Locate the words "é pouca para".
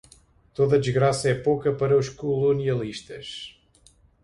1.29-1.95